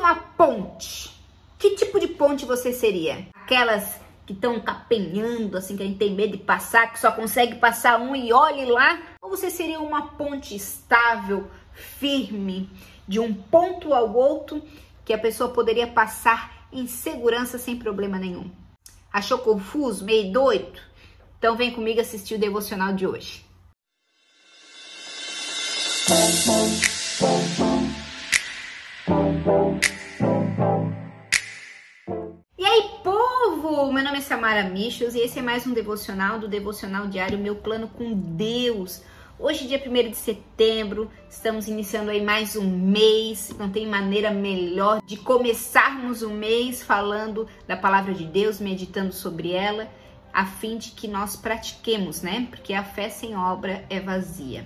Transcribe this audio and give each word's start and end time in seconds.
uma 0.00 0.16
ponte, 0.16 1.10
que 1.58 1.76
tipo 1.76 2.00
de 2.00 2.08
ponte 2.08 2.46
você 2.46 2.72
seria? 2.72 3.28
Aquelas 3.34 4.00
que 4.26 4.32
estão 4.32 4.58
capenhando, 4.60 5.56
assim, 5.56 5.76
que 5.76 5.82
a 5.82 5.86
gente 5.86 5.98
tem 5.98 6.14
medo 6.14 6.36
de 6.36 6.42
passar, 6.42 6.92
que 6.92 6.98
só 6.98 7.12
consegue 7.12 7.56
passar 7.56 8.00
um 8.00 8.16
e 8.16 8.32
olhe 8.32 8.64
lá? 8.64 8.98
Ou 9.20 9.30
você 9.30 9.50
seria 9.50 9.78
uma 9.78 10.08
ponte 10.12 10.56
estável, 10.56 11.50
firme, 11.72 12.70
de 13.06 13.20
um 13.20 13.34
ponto 13.34 13.92
ao 13.92 14.14
outro, 14.14 14.62
que 15.04 15.12
a 15.12 15.18
pessoa 15.18 15.50
poderia 15.50 15.86
passar 15.86 16.68
em 16.72 16.86
segurança 16.86 17.58
sem 17.58 17.76
problema 17.76 18.18
nenhum? 18.18 18.50
Achou 19.12 19.38
confuso, 19.38 20.04
meio 20.04 20.32
doido? 20.32 20.80
Então 21.38 21.56
vem 21.56 21.72
comigo 21.72 22.00
assistir 22.00 22.36
o 22.36 22.38
devocional 22.38 22.94
de 22.94 23.06
hoje. 23.06 23.44
Samara 34.30 34.62
Michels 34.62 35.16
e 35.16 35.18
esse 35.18 35.40
é 35.40 35.42
mais 35.42 35.66
um 35.66 35.72
devocional 35.72 36.38
do 36.38 36.46
Devocional 36.46 37.08
Diário 37.08 37.36
Meu 37.36 37.56
Plano 37.56 37.88
com 37.88 38.12
Deus. 38.12 39.02
Hoje, 39.36 39.66
dia 39.66 39.82
1 39.84 40.10
de 40.10 40.16
setembro, 40.16 41.10
estamos 41.28 41.66
iniciando 41.66 42.12
aí 42.12 42.24
mais 42.24 42.54
um 42.54 42.64
mês. 42.64 43.52
Não 43.58 43.68
tem 43.68 43.88
maneira 43.88 44.30
melhor 44.30 45.02
de 45.04 45.16
começarmos 45.16 46.22
o 46.22 46.30
mês 46.30 46.80
falando 46.80 47.48
da 47.66 47.76
palavra 47.76 48.14
de 48.14 48.24
Deus, 48.24 48.60
meditando 48.60 49.12
sobre 49.12 49.50
ela, 49.50 49.88
a 50.32 50.46
fim 50.46 50.78
de 50.78 50.92
que 50.92 51.08
nós 51.08 51.34
pratiquemos, 51.34 52.22
né? 52.22 52.46
Porque 52.50 52.72
a 52.72 52.84
fé 52.84 53.08
sem 53.08 53.36
obra 53.36 53.84
é 53.90 53.98
vazia. 53.98 54.64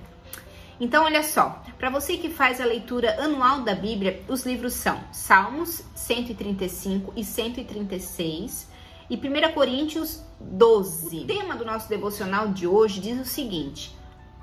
Então, 0.79 1.05
olha 1.05 1.23
só, 1.23 1.63
para 1.79 1.89
você 1.89 2.19
que 2.19 2.29
faz 2.29 2.61
a 2.61 2.67
leitura 2.67 3.19
anual 3.19 3.63
da 3.63 3.75
Bíblia, 3.75 4.23
os 4.29 4.45
livros 4.45 4.75
são 4.75 5.01
Salmos 5.11 5.83
135 5.95 7.15
e 7.17 7.25
136 7.25 8.74
e 9.09 9.17
1 9.17 9.53
Coríntios 9.53 10.23
12. 10.41 11.19
O 11.19 11.27
tema 11.27 11.57
do 11.57 11.65
nosso 11.65 11.89
devocional 11.89 12.49
de 12.49 12.67
hoje 12.67 13.01
diz 13.01 13.21
o 13.21 13.25
seguinte: 13.25 13.95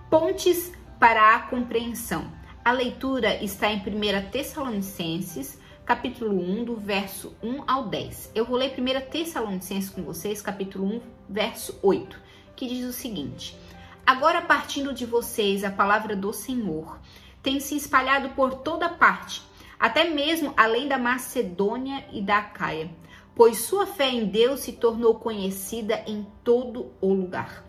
Pontes 0.10 0.72
para 1.00 1.36
a 1.36 1.40
compreensão. 1.40 2.32
A 2.64 2.72
leitura 2.72 3.44
está 3.44 3.72
em 3.72 3.80
1 3.80 4.30
Tessalonicenses, 4.30 5.60
capítulo 5.84 6.40
1, 6.40 6.64
do 6.64 6.76
verso 6.76 7.36
1 7.42 7.64
ao 7.66 7.88
10. 7.88 8.32
Eu 8.36 8.46
vou 8.46 8.56
ler 8.56 8.76
1 8.78 9.10
Tessalonicenses 9.10 9.90
com 9.90 10.04
vocês, 10.04 10.42
capítulo 10.42 10.86
1, 10.86 11.02
verso 11.28 11.80
8, 11.82 12.20
que 12.56 12.68
diz 12.68 12.86
o 12.86 12.94
seguinte: 12.94 13.58
Agora, 14.06 14.42
partindo 14.42 14.94
de 14.94 15.06
vocês, 15.06 15.64
a 15.64 15.72
palavra 15.72 16.16
do 16.16 16.32
Senhor 16.32 17.00
tem 17.42 17.60
se 17.60 17.76
espalhado 17.76 18.30
por 18.30 18.54
toda 18.54 18.90
parte, 18.90 19.42
até 19.80 20.08
mesmo 20.08 20.54
além 20.56 20.88
da 20.88 21.00
Macedônia 21.00 22.06
e 22.12 22.22
da 22.22 22.38
Acaia, 22.38 22.92
pois 23.36 23.60
sua 23.60 23.86
fé 23.86 24.10
em 24.10 24.26
Deus 24.26 24.62
se 24.62 24.74
tornou 24.74 25.16
conhecida 25.16 26.04
em 26.08 26.26
todo 26.44 26.92
o 27.02 27.14
lugar. 27.14 27.66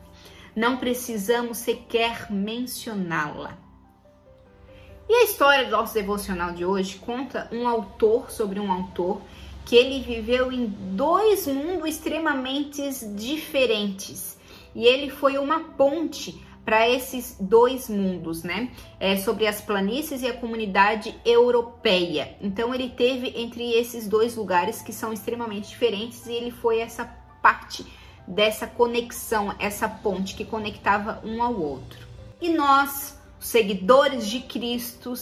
Não 0.55 0.77
precisamos 0.77 1.59
sequer 1.59 2.31
mencioná-la. 2.31 3.59
E 5.09 5.15
a 5.15 5.25
história 5.25 5.65
do 5.65 5.71
nosso 5.71 5.95
devocional 5.95 6.53
de 6.53 6.65
hoje 6.65 6.97
conta 6.97 7.49
um 7.53 7.67
autor 7.67 8.31
sobre 8.31 8.61
um 8.61 8.71
autor 8.71 9.21
que 9.65 9.77
ele 9.77 10.01
viveu 10.01 10.53
em 10.53 10.67
dois 10.67 11.47
mundos 11.47 11.89
extremamente 11.89 12.83
diferentes 13.15 14.39
e 14.75 14.87
ele 14.87 15.11
foi 15.11 15.39
uma 15.39 15.61
ponte 15.61 16.45
para 16.65 16.89
esses 16.89 17.37
dois 17.41 17.89
mundos, 17.89 18.43
né? 18.43 18.71
É, 19.01 19.17
sobre 19.17 19.47
as 19.47 19.61
planícies 19.61 20.23
e 20.23 20.27
a 20.27 20.37
comunidade 20.37 21.15
europeia. 21.25 22.37
Então 22.41 22.75
ele 22.75 22.91
teve 22.91 23.33
entre 23.37 23.73
esses 23.73 24.09
dois 24.09 24.37
lugares 24.37 24.81
que 24.81 24.93
são 24.93 25.13
extremamente 25.13 25.69
diferentes 25.69 26.27
e 26.27 26.33
ele 26.33 26.51
foi 26.51 26.79
essa 26.79 27.05
parte 27.43 27.85
dessa 28.27 28.67
conexão, 28.67 29.55
essa 29.59 29.89
ponte 29.89 30.35
que 30.35 30.45
conectava 30.45 31.21
um 31.25 31.43
ao 31.43 31.59
outro. 31.59 32.07
E 32.41 32.49
nós, 32.49 33.19
seguidores 33.41 34.29
de 34.29 34.41
Cristo, 34.41 35.15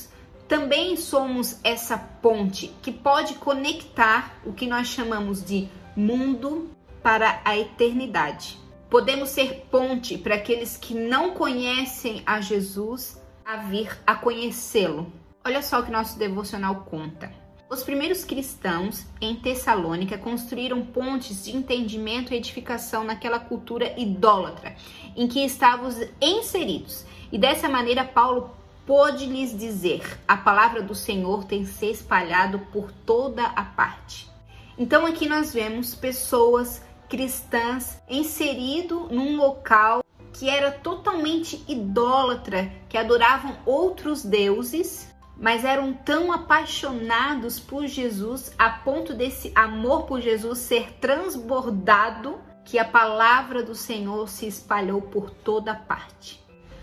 também 0.47 0.97
somos 0.97 1.59
essa 1.64 1.97
ponte 1.97 2.75
que 2.82 2.93
pode 2.93 3.34
conectar 3.34 4.34
o 4.44 4.53
que 4.53 4.66
nós 4.66 4.88
chamamos 4.88 5.44
de 5.44 5.69
mundo 5.97 6.70
para 7.03 7.41
a 7.44 7.56
eternidade. 7.56 8.59
Podemos 8.90 9.28
ser 9.28 9.66
ponte 9.70 10.18
para 10.18 10.34
aqueles 10.34 10.76
que 10.76 10.94
não 10.94 11.30
conhecem 11.30 12.24
a 12.26 12.40
Jesus 12.40 13.22
a 13.44 13.58
vir 13.58 13.96
a 14.04 14.16
conhecê-lo. 14.16 15.12
Olha 15.44 15.62
só 15.62 15.78
o 15.78 15.84
que 15.84 15.92
nosso 15.92 16.18
devocional 16.18 16.86
conta. 16.90 17.32
Os 17.70 17.84
primeiros 17.84 18.24
cristãos 18.24 19.06
em 19.20 19.36
Tessalônica 19.36 20.18
construíram 20.18 20.84
pontes 20.84 21.44
de 21.44 21.56
entendimento 21.56 22.34
e 22.34 22.36
edificação 22.36 23.04
naquela 23.04 23.38
cultura 23.38 23.94
idólatra 23.96 24.74
em 25.16 25.28
que 25.28 25.44
estávamos 25.44 25.96
inseridos. 26.20 27.06
E 27.30 27.38
dessa 27.38 27.68
maneira, 27.68 28.02
Paulo 28.02 28.50
pôde 28.84 29.26
lhes 29.26 29.56
dizer: 29.56 30.02
a 30.26 30.36
palavra 30.36 30.82
do 30.82 30.96
Senhor 30.96 31.44
tem 31.44 31.64
se 31.64 31.86
espalhado 31.86 32.58
por 32.72 32.90
toda 32.90 33.44
a 33.44 33.62
parte. 33.62 34.28
Então 34.76 35.06
aqui 35.06 35.28
nós 35.28 35.54
vemos 35.54 35.94
pessoas 35.94 36.82
cristãs 37.10 38.00
inserido 38.09 39.09
num 39.10 39.37
local 39.37 40.03
que 40.32 40.48
era 40.48 40.71
totalmente 40.71 41.62
idólatra, 41.66 42.72
que 42.88 42.97
adoravam 42.97 43.59
outros 43.66 44.25
deuses, 44.25 45.12
mas 45.37 45.65
eram 45.65 45.93
tão 45.93 46.32
apaixonados 46.32 47.59
por 47.59 47.87
Jesus 47.87 48.54
a 48.56 48.70
ponto 48.70 49.12
desse 49.12 49.53
amor 49.56 50.04
por 50.04 50.20
Jesus 50.20 50.60
ser 50.60 50.93
transbordado 51.00 52.38
que 52.65 52.78
a 52.78 52.84
palavra 52.84 53.62
do 53.62 53.75
Senhor 53.75 54.28
se 54.28 54.47
espalhou 54.47 55.03
por 55.03 55.31
toda 55.31 55.75
parte. 55.75 56.41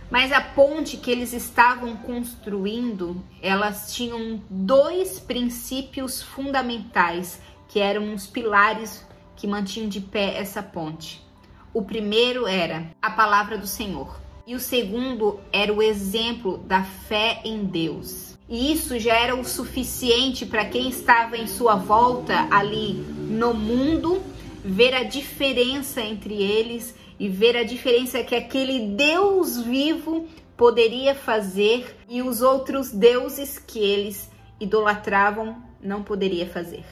Mas 0.09 0.31
a 0.31 0.41
ponte 0.41 0.97
que 0.97 1.09
eles 1.09 1.31
estavam 1.33 1.95
construindo, 1.97 3.23
elas 3.41 3.93
tinham 3.93 4.41
dois 4.49 5.19
princípios 5.19 6.21
fundamentais, 6.21 7.41
que 7.67 7.79
eram 7.79 8.13
os 8.13 8.25
pilares 8.27 9.05
que 9.37 9.47
mantinham 9.47 9.87
de 9.87 10.01
pé 10.01 10.37
essa 10.37 10.61
ponte. 10.61 11.25
O 11.73 11.83
primeiro 11.83 12.47
era 12.47 12.91
a 13.01 13.11
palavra 13.11 13.57
do 13.57 13.67
Senhor, 13.67 14.19
e 14.45 14.55
o 14.55 14.59
segundo 14.59 15.39
era 15.53 15.71
o 15.71 15.81
exemplo 15.81 16.57
da 16.57 16.83
fé 16.83 17.39
em 17.45 17.63
Deus. 17.63 18.37
E 18.49 18.71
isso 18.71 18.97
já 18.97 19.13
era 19.13 19.35
o 19.35 19.43
suficiente 19.45 20.45
para 20.45 20.65
quem 20.65 20.89
estava 20.89 21.37
em 21.37 21.47
sua 21.47 21.75
volta 21.75 22.47
ali 22.49 22.93
no 22.93 23.53
mundo 23.53 24.21
ver 24.63 24.93
a 24.93 25.03
diferença 25.03 26.01
entre 26.01 26.41
eles 26.41 26.95
e 27.19 27.27
ver 27.27 27.57
a 27.57 27.63
diferença 27.63 28.23
que 28.23 28.35
aquele 28.35 28.95
Deus 28.95 29.61
vivo 29.61 30.27
poderia 30.55 31.13
fazer 31.13 31.97
e 32.09 32.21
os 32.21 32.41
outros 32.41 32.91
deuses 32.91 33.59
que 33.59 33.79
eles 33.79 34.31
idolatravam 34.59 35.61
não 35.81 36.01
poderia 36.01 36.47
fazer 36.47 36.85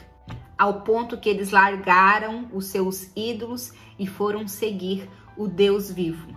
ao 0.57 0.81
ponto 0.81 1.17
que 1.17 1.29
eles 1.29 1.51
largaram 1.51 2.49
os 2.53 2.67
seus 2.67 3.09
ídolos 3.16 3.73
e 3.97 4.07
foram 4.07 4.47
seguir 4.47 5.09
o 5.38 5.47
Deus 5.47 5.91
vivo. 5.91 6.27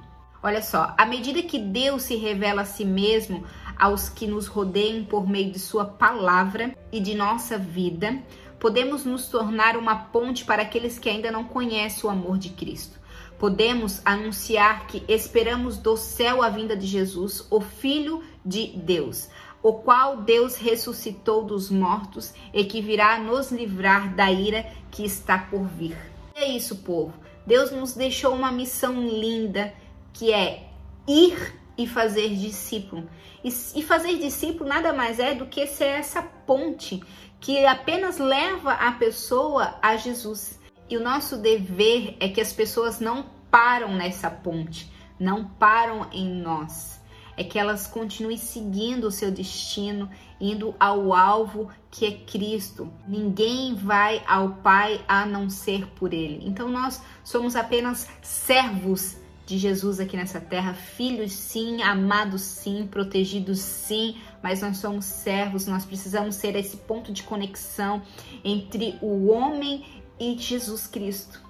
Olha 0.42 0.62
só, 0.62 0.94
à 0.96 1.04
medida 1.04 1.42
que 1.42 1.58
Deus 1.58 2.02
se 2.02 2.14
revela 2.14 2.62
a 2.62 2.64
si 2.64 2.84
mesmo 2.84 3.44
aos 3.76 4.08
que 4.08 4.26
nos 4.26 4.46
rodeiam 4.46 5.04
por 5.04 5.28
meio 5.28 5.50
de 5.50 5.58
Sua 5.58 5.84
palavra 5.84 6.76
e 6.92 7.00
de 7.00 7.14
nossa 7.14 7.58
vida, 7.58 8.22
podemos 8.58 9.04
nos 9.04 9.28
tornar 9.28 9.76
uma 9.76 9.96
ponte 9.96 10.44
para 10.44 10.62
aqueles 10.62 10.98
que 10.98 11.08
ainda 11.08 11.30
não 11.30 11.44
conhecem 11.44 12.08
o 12.08 12.12
amor 12.12 12.38
de 12.38 12.50
Cristo. 12.50 12.98
Podemos 13.38 14.00
anunciar 14.04 14.86
que 14.88 15.04
esperamos 15.08 15.76
do 15.76 15.96
céu 15.96 16.42
a 16.42 16.48
vinda 16.48 16.76
de 16.76 16.86
Jesus, 16.86 17.46
o 17.50 17.60
Filho 17.60 18.22
de 18.44 18.68
Deus, 18.76 19.28
o 19.62 19.72
qual 19.72 20.18
Deus 20.18 20.56
ressuscitou 20.56 21.44
dos 21.44 21.70
mortos 21.70 22.32
e 22.52 22.64
que 22.64 22.80
virá 22.80 23.18
nos 23.18 23.50
livrar 23.50 24.14
da 24.14 24.30
ira 24.30 24.66
que 24.90 25.04
está 25.04 25.38
por 25.38 25.66
vir. 25.66 25.96
É 26.34 26.46
isso, 26.46 26.76
povo. 26.76 27.12
Deus 27.46 27.70
nos 27.70 27.94
deixou 27.94 28.34
uma 28.34 28.52
missão 28.52 29.00
linda 29.06 29.72
que 30.12 30.32
é 30.32 30.68
ir 31.06 31.54
e 31.76 31.86
fazer 31.86 32.28
discípulo. 32.34 33.08
E, 33.42 33.48
e 33.48 33.82
fazer 33.82 34.18
discípulo 34.18 34.68
nada 34.68 34.92
mais 34.92 35.18
é 35.18 35.34
do 35.34 35.46
que 35.46 35.66
ser 35.66 35.86
essa 35.86 36.22
ponte 36.22 37.02
que 37.40 37.64
apenas 37.64 38.18
leva 38.18 38.72
a 38.72 38.92
pessoa 38.92 39.78
a 39.80 39.96
Jesus. 39.96 40.58
E 40.90 40.96
o 40.96 41.02
nosso 41.02 41.36
dever 41.36 42.16
é 42.20 42.28
que 42.28 42.40
as 42.40 42.52
pessoas 42.52 43.00
não 43.00 43.26
param 43.50 43.94
nessa 43.94 44.30
ponte, 44.30 44.90
não 45.18 45.44
param 45.44 46.08
em 46.12 46.28
nós 46.28 46.97
é 47.38 47.44
que 47.44 47.56
elas 47.56 47.86
continuem 47.86 48.36
seguindo 48.36 49.04
o 49.04 49.12
seu 49.12 49.30
destino, 49.30 50.10
indo 50.40 50.74
ao 50.78 51.14
alvo 51.14 51.70
que 51.88 52.04
é 52.04 52.10
Cristo. 52.10 52.92
Ninguém 53.06 53.76
vai 53.76 54.20
ao 54.26 54.54
Pai 54.54 55.00
a 55.06 55.24
não 55.24 55.48
ser 55.48 55.86
por 55.92 56.12
Ele. 56.12 56.44
Então 56.44 56.68
nós 56.68 57.00
somos 57.22 57.54
apenas 57.54 58.08
servos 58.20 59.16
de 59.46 59.56
Jesus 59.56 60.00
aqui 60.00 60.16
nessa 60.16 60.40
terra, 60.40 60.74
filhos 60.74 61.32
sim, 61.32 61.80
amados 61.80 62.42
sim, 62.42 62.88
protegidos 62.90 63.60
sim, 63.60 64.16
mas 64.42 64.60
nós 64.60 64.78
somos 64.78 65.04
servos, 65.04 65.68
nós 65.68 65.84
precisamos 65.84 66.34
ser 66.34 66.56
esse 66.56 66.76
ponto 66.76 67.12
de 67.12 67.22
conexão 67.22 68.02
entre 68.44 68.98
o 69.00 69.28
homem 69.28 69.84
e 70.18 70.36
Jesus 70.36 70.88
Cristo. 70.88 71.40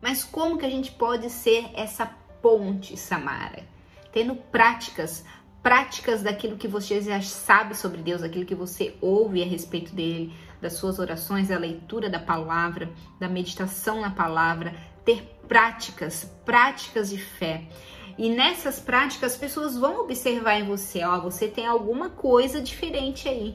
Mas 0.00 0.22
como 0.22 0.56
que 0.56 0.64
a 0.64 0.70
gente 0.70 0.92
pode 0.92 1.28
ser 1.30 1.68
essa 1.74 2.06
ponte, 2.40 2.96
Samara? 2.96 3.75
Tendo 4.16 4.34
práticas, 4.34 5.26
práticas 5.62 6.22
daquilo 6.22 6.56
que 6.56 6.66
você 6.66 7.02
já 7.02 7.20
sabe 7.20 7.76
sobre 7.76 8.00
Deus, 8.00 8.22
aquilo 8.22 8.46
que 8.46 8.54
você 8.54 8.96
ouve 8.98 9.42
a 9.42 9.44
respeito 9.44 9.94
dele, 9.94 10.32
das 10.58 10.72
suas 10.72 10.98
orações, 10.98 11.48
da 11.48 11.58
leitura 11.58 12.08
da 12.08 12.18
palavra, 12.18 12.88
da 13.20 13.28
meditação 13.28 14.00
na 14.00 14.10
palavra, 14.10 14.74
ter 15.04 15.38
práticas, 15.46 16.24
práticas 16.46 17.10
de 17.10 17.18
fé. 17.18 17.68
E 18.16 18.30
nessas 18.30 18.80
práticas 18.80 19.32
as 19.32 19.38
pessoas 19.38 19.76
vão 19.76 20.00
observar 20.00 20.54
em 20.58 20.64
você, 20.64 21.04
ó, 21.04 21.20
você 21.20 21.46
tem 21.46 21.66
alguma 21.66 22.08
coisa 22.08 22.58
diferente 22.58 23.28
aí. 23.28 23.54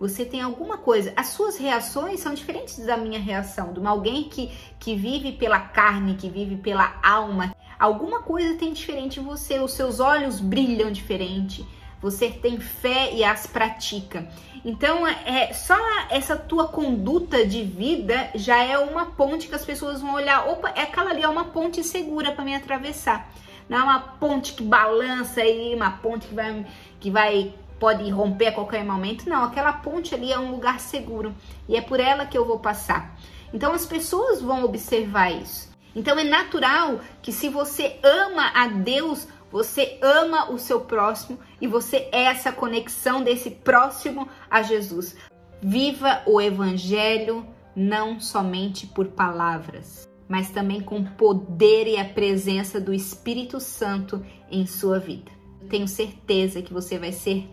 Você 0.00 0.24
tem 0.24 0.40
alguma 0.40 0.78
coisa. 0.78 1.12
As 1.14 1.28
suas 1.28 1.56
reações 1.56 2.18
são 2.18 2.34
diferentes 2.34 2.84
da 2.84 2.96
minha 2.96 3.20
reação, 3.20 3.72
de 3.72 3.86
alguém 3.86 4.24
que, 4.24 4.50
que 4.80 4.96
vive 4.96 5.32
pela 5.32 5.60
carne, 5.60 6.16
que 6.16 6.28
vive 6.28 6.56
pela 6.56 6.98
alma. 7.00 7.54
Alguma 7.80 8.20
coisa 8.20 8.56
tem 8.56 8.72
diferente 8.72 9.18
em 9.18 9.24
você, 9.24 9.58
os 9.58 9.72
seus 9.72 9.98
olhos 9.98 10.38
brilham 10.38 10.92
diferente 10.92 11.66
você 12.00 12.30
tem 12.30 12.58
fé 12.58 13.12
e 13.12 13.22
as 13.22 13.46
pratica. 13.46 14.26
Então, 14.64 15.06
é 15.06 15.52
só 15.52 15.76
essa 16.08 16.36
tua 16.36 16.68
conduta 16.68 17.46
de 17.46 17.62
vida 17.62 18.30
já 18.34 18.62
é 18.62 18.78
uma 18.78 19.06
ponte 19.06 19.48
que 19.48 19.54
as 19.54 19.64
pessoas 19.64 20.00
vão 20.00 20.14
olhar, 20.14 20.48
opa, 20.48 20.70
é 20.74 20.82
aquela 20.82 21.10
ali 21.10 21.22
é 21.22 21.28
uma 21.28 21.46
ponte 21.46 21.84
segura 21.84 22.32
para 22.32 22.44
me 22.44 22.54
atravessar. 22.54 23.30
Não 23.68 23.78
é 23.78 23.82
uma 23.82 24.00
ponte 24.00 24.54
que 24.54 24.62
balança 24.62 25.40
aí, 25.42 25.74
uma 25.74 25.90
ponte 25.90 26.26
que 26.26 26.34
vai 26.34 26.66
que 26.98 27.10
vai 27.10 27.54
pode 27.78 28.08
romper 28.10 28.48
a 28.48 28.52
qualquer 28.52 28.84
momento. 28.84 29.28
Não, 29.28 29.44
aquela 29.44 29.72
ponte 29.72 30.14
ali 30.14 30.32
é 30.32 30.38
um 30.38 30.50
lugar 30.50 30.80
seguro 30.80 31.34
e 31.68 31.76
é 31.76 31.80
por 31.80 32.00
ela 32.00 32.26
que 32.26 32.36
eu 32.36 32.44
vou 32.44 32.58
passar. 32.58 33.16
Então 33.54 33.72
as 33.72 33.86
pessoas 33.86 34.42
vão 34.42 34.64
observar 34.64 35.30
isso. 35.30 35.69
Então 35.94 36.18
é 36.18 36.24
natural 36.24 37.00
que 37.20 37.32
se 37.32 37.48
você 37.48 37.98
ama 38.02 38.50
a 38.54 38.68
Deus, 38.68 39.26
você 39.50 39.98
ama 40.00 40.50
o 40.50 40.58
seu 40.58 40.80
próximo 40.80 41.38
e 41.60 41.66
você 41.66 42.08
é 42.12 42.24
essa 42.24 42.52
conexão 42.52 43.22
desse 43.22 43.50
próximo 43.50 44.28
a 44.48 44.62
Jesus. 44.62 45.16
Viva 45.60 46.22
o 46.26 46.40
evangelho 46.40 47.46
não 47.74 48.20
somente 48.20 48.86
por 48.86 49.08
palavras, 49.08 50.08
mas 50.28 50.50
também 50.50 50.80
com 50.80 51.04
poder 51.04 51.86
e 51.86 51.96
a 51.96 52.04
presença 52.04 52.80
do 52.80 52.94
Espírito 52.94 53.58
Santo 53.60 54.24
em 54.50 54.66
sua 54.66 54.98
vida. 54.98 55.30
Tenho 55.68 55.86
certeza 55.86 56.62
que 56.62 56.72
você 56.72 56.98
vai 56.98 57.12
ser 57.12 57.48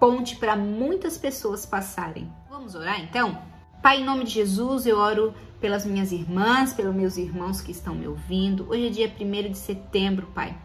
ponte 0.00 0.36
para 0.36 0.56
muitas 0.56 1.16
pessoas 1.16 1.64
passarem. 1.64 2.30
Vamos 2.48 2.74
orar 2.74 3.00
então? 3.00 3.53
Pai, 3.84 4.00
em 4.00 4.04
nome 4.04 4.24
de 4.24 4.30
Jesus, 4.30 4.86
eu 4.86 4.96
oro 4.96 5.34
pelas 5.60 5.84
minhas 5.84 6.10
irmãs, 6.10 6.72
pelos 6.72 6.94
meus 6.94 7.18
irmãos 7.18 7.60
que 7.60 7.70
estão 7.70 7.94
me 7.94 8.08
ouvindo. 8.08 8.66
Hoje 8.70 8.86
é 8.86 8.88
dia 8.88 9.12
1 9.20 9.52
de 9.52 9.58
setembro, 9.58 10.26
Pai. 10.34 10.56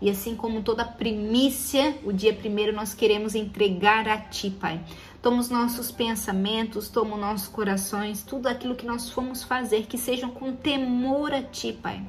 E 0.00 0.08
assim 0.08 0.36
como 0.36 0.62
toda 0.62 0.84
primícia, 0.84 1.98
o 2.04 2.12
dia 2.12 2.32
primeiro 2.32 2.72
nós 2.72 2.94
queremos 2.94 3.34
entregar 3.34 4.08
a 4.08 4.16
Ti, 4.18 4.50
Pai. 4.50 4.80
Toma 5.20 5.40
os 5.40 5.50
nossos 5.50 5.90
pensamentos, 5.90 6.88
toma 6.88 7.16
os 7.16 7.20
nossos 7.20 7.48
corações, 7.48 8.22
tudo 8.22 8.46
aquilo 8.46 8.76
que 8.76 8.86
nós 8.86 9.10
fomos 9.10 9.42
fazer, 9.42 9.86
que 9.86 9.98
sejam 9.98 10.30
com 10.30 10.52
temor 10.52 11.34
a 11.34 11.42
Ti, 11.42 11.72
Pai. 11.72 12.00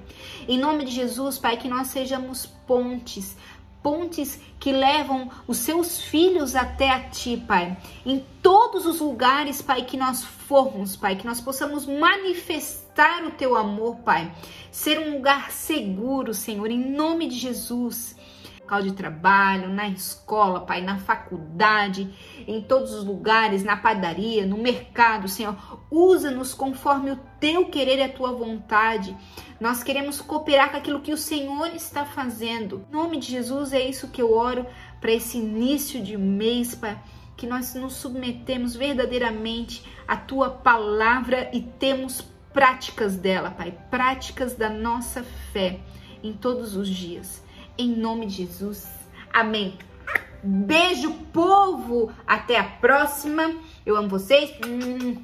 Em 0.48 0.60
nome 0.60 0.86
de 0.86 0.92
Jesus, 0.92 1.40
Pai, 1.40 1.58
que 1.58 1.68
nós 1.68 1.88
sejamos 1.88 2.46
pontes, 2.46 3.36
pontes 3.81 4.39
que 4.60 4.72
levam 4.72 5.30
os 5.48 5.57
seus 5.57 6.01
filhos 6.01 6.56
até 6.56 6.89
a 6.89 7.10
ti, 7.10 7.44
Pai. 7.48 7.78
Em 8.06 8.24
todos 8.42 8.86
os 8.86 9.00
lugares, 9.00 9.62
Pai, 9.62 9.83
que 9.83 9.98
nós 9.98 10.24
formos, 10.24 10.95
Pai, 10.95 11.16
que 11.16 11.25
nós 11.25 11.42
possamos 11.42 11.86
manifestar 11.86 13.24
o 13.24 13.31
teu 13.31 13.56
amor, 13.56 13.98
Pai. 13.98 14.31
Ser 14.72 15.00
um 15.00 15.16
lugar 15.16 15.51
seguro, 15.51 16.33
Senhor, 16.33 16.69
em 16.69 16.92
nome 16.92 17.28
de 17.28 17.36
Jesus 17.36 18.16
local 18.72 18.82
de 18.82 18.94
trabalho, 18.94 19.70
na 19.70 19.90
escola, 19.90 20.62
Pai, 20.62 20.82
na 20.82 20.98
faculdade, 20.98 22.10
em 22.48 22.62
todos 22.62 22.94
os 22.94 23.04
lugares, 23.04 23.64
na 23.64 23.76
padaria, 23.76 24.46
no 24.46 24.58
mercado, 24.58 25.28
Senhor. 25.28 25.58
Usa-nos 25.92 26.54
conforme 26.54 27.12
o 27.12 27.20
teu 27.40 27.66
querer 27.66 28.00
e 28.00 28.04
a 28.04 28.10
tua 28.10 28.32
vontade. 28.32 29.16
Nós 29.60 29.84
queremos 29.84 30.22
cooperar 30.22 30.72
com 30.72 30.78
aquilo 30.78 31.02
que 31.02 31.12
o 31.12 31.18
Senhor 31.18 31.76
está 31.76 32.06
fazendo. 32.06 32.86
Em 32.90 32.94
nome 32.94 33.18
de 33.18 33.28
Jesus, 33.28 33.74
é 33.74 33.82
isso 33.82 34.10
que 34.10 34.22
eu 34.22 34.34
oro 34.34 34.66
para 35.02 35.12
esse 35.12 35.38
início 35.38 36.02
de 36.02 36.18
mês, 36.18 36.74
Pai 36.74 36.98
que 37.38 37.48
nós 37.48 37.74
nos 37.74 37.94
submetemos 37.94 38.76
verdadeiramente 38.76 39.84
à 40.08 40.16
tua 40.16 40.48
palavra 40.52 41.50
e 41.52 41.60
temos 41.60 42.22
práticas 42.54 43.16
dela, 43.16 43.50
Pai, 43.50 43.76
práticas 43.90 44.54
da 44.54 44.70
nossa 44.70 45.24
fé 45.52 45.80
em 46.22 46.34
todos 46.34 46.76
os 46.76 46.88
dias 46.88 47.42
em 47.81 47.95
nome 47.95 48.28
de 48.28 48.38
Jesus. 48.38 48.88
Amém. 49.33 49.78
Beijo, 50.44 51.13
povo. 51.33 52.12
Até 52.25 52.57
a 52.57 52.63
próxima. 52.63 53.56
Eu 53.86 53.95
amo 53.95 54.10
vocês. 54.10 54.51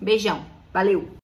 Beijão. 0.01 0.45
Valeu. 0.73 1.07